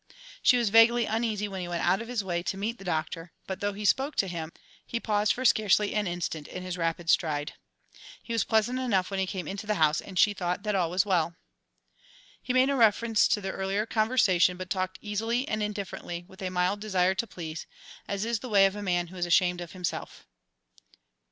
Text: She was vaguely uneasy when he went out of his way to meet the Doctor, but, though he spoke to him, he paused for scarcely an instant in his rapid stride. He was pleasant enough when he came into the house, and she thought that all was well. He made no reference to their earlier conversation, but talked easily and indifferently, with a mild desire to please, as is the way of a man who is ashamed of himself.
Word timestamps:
She 0.41 0.57
was 0.57 0.71
vaguely 0.71 1.05
uneasy 1.05 1.47
when 1.47 1.61
he 1.61 1.67
went 1.67 1.83
out 1.83 2.01
of 2.01 2.07
his 2.07 2.23
way 2.23 2.41
to 2.41 2.57
meet 2.57 2.79
the 2.79 2.83
Doctor, 2.83 3.33
but, 3.45 3.59
though 3.59 3.73
he 3.73 3.85
spoke 3.85 4.15
to 4.15 4.27
him, 4.27 4.51
he 4.83 4.99
paused 4.99 5.31
for 5.31 5.45
scarcely 5.45 5.93
an 5.93 6.07
instant 6.07 6.47
in 6.47 6.63
his 6.63 6.75
rapid 6.75 7.07
stride. 7.07 7.53
He 8.23 8.33
was 8.33 8.43
pleasant 8.43 8.79
enough 8.79 9.11
when 9.11 9.19
he 9.19 9.27
came 9.27 9.47
into 9.47 9.67
the 9.67 9.75
house, 9.75 10.01
and 10.01 10.17
she 10.17 10.33
thought 10.33 10.63
that 10.63 10.73
all 10.73 10.89
was 10.89 11.05
well. 11.05 11.35
He 12.41 12.51
made 12.51 12.65
no 12.69 12.77
reference 12.77 13.27
to 13.27 13.41
their 13.41 13.53
earlier 13.53 13.85
conversation, 13.85 14.57
but 14.57 14.71
talked 14.71 14.97
easily 15.01 15.47
and 15.47 15.61
indifferently, 15.61 16.25
with 16.27 16.41
a 16.41 16.49
mild 16.49 16.79
desire 16.79 17.13
to 17.13 17.27
please, 17.27 17.67
as 18.07 18.25
is 18.25 18.39
the 18.39 18.49
way 18.49 18.65
of 18.65 18.75
a 18.75 18.81
man 18.81 19.05
who 19.09 19.17
is 19.17 19.27
ashamed 19.27 19.61
of 19.61 19.73
himself. 19.73 20.25